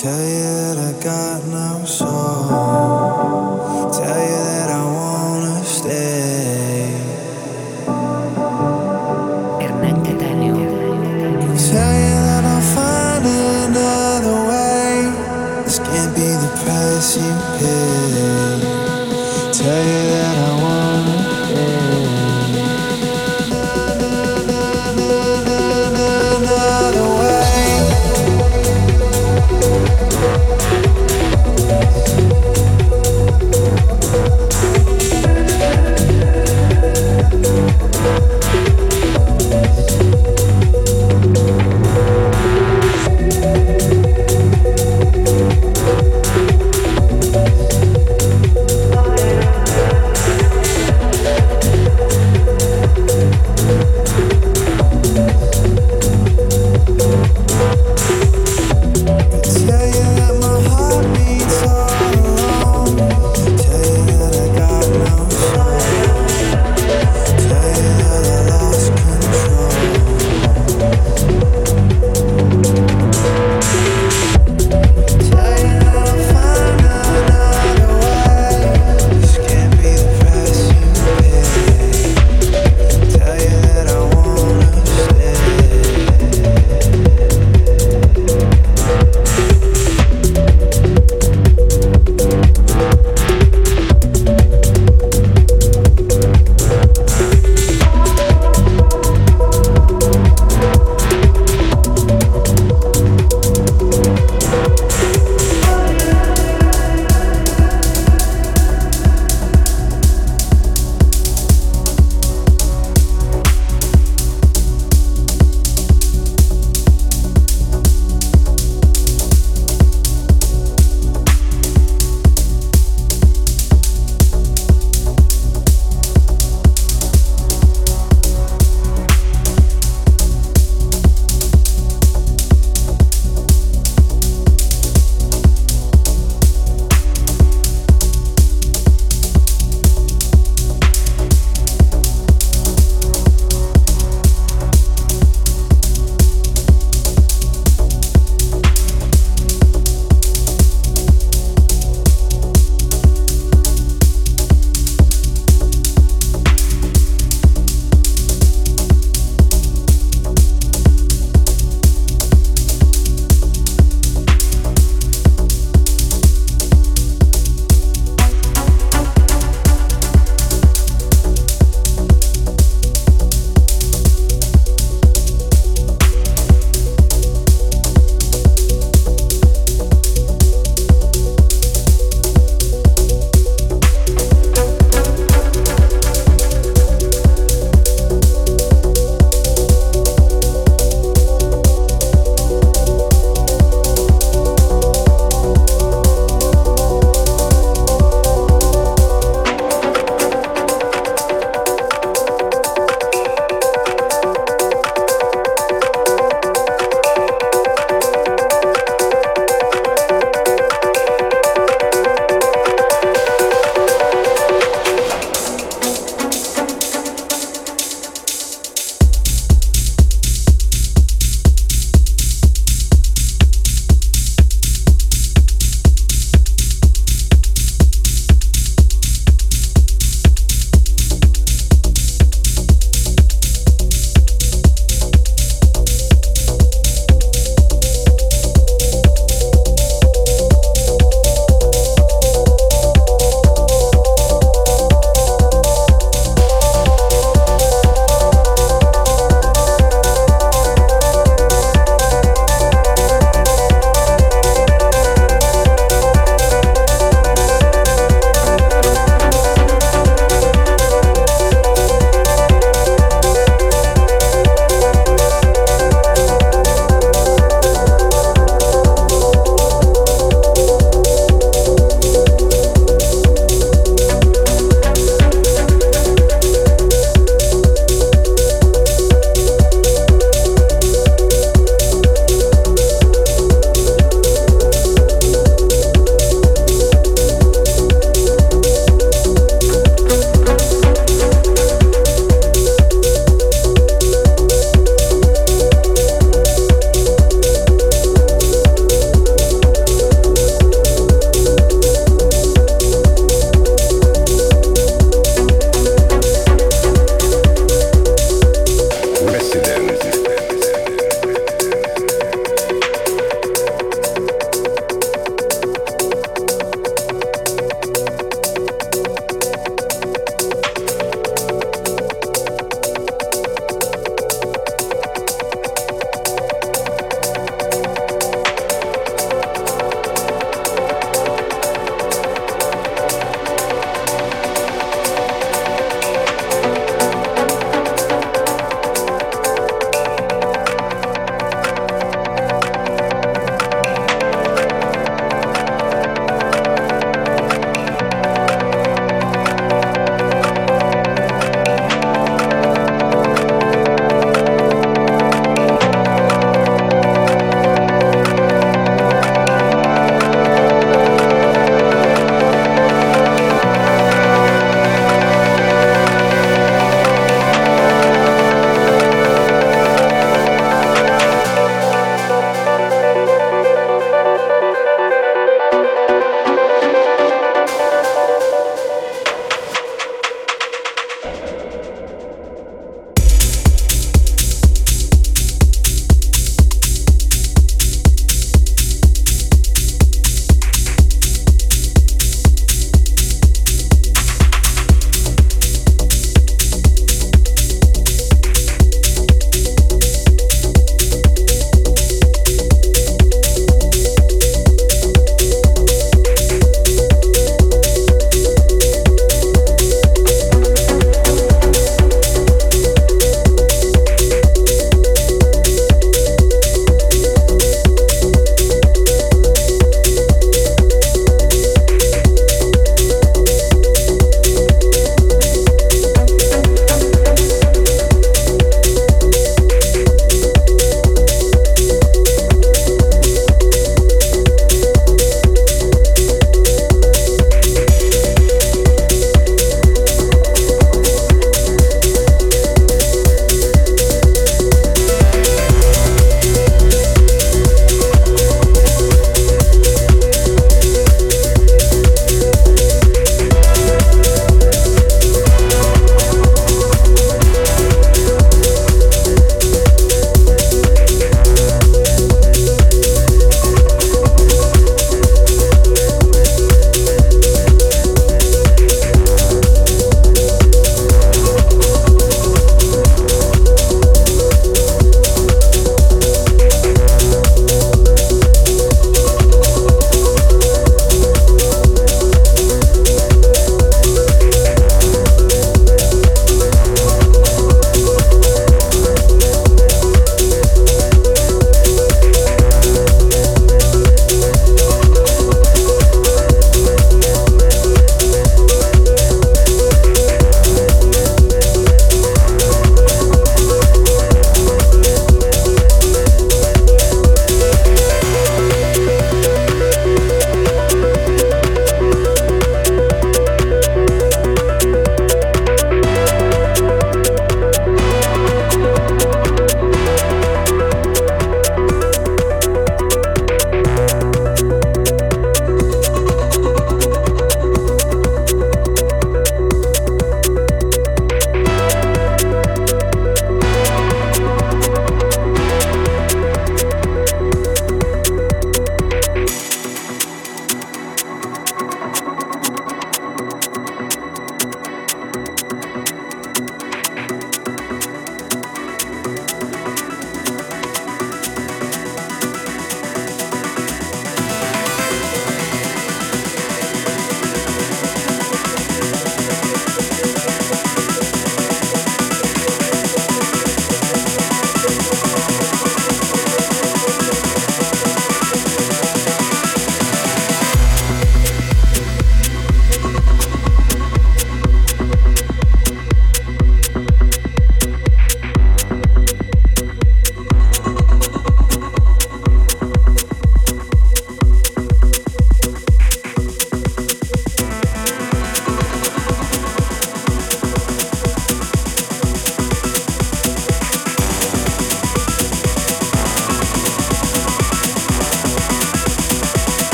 Tell 0.00 0.26
you 0.26 0.39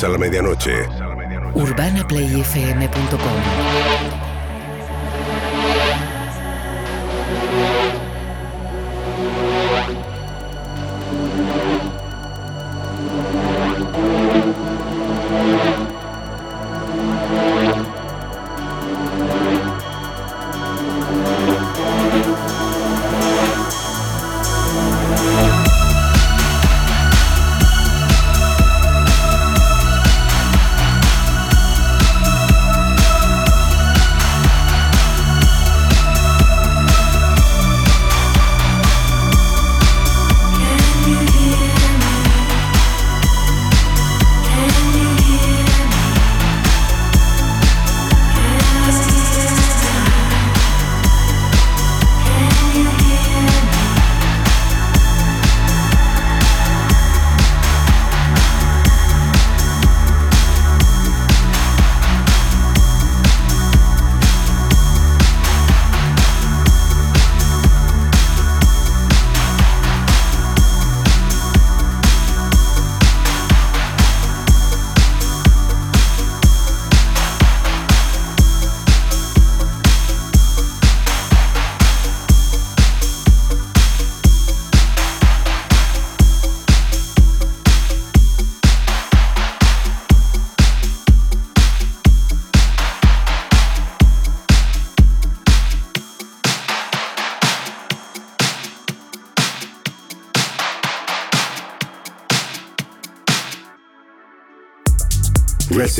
A 0.00 0.06
la 0.06 0.16
medianoche. 0.16 0.86
UrbanaPlayFM.com 1.54 3.57